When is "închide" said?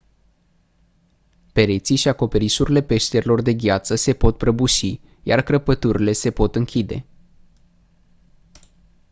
6.55-7.05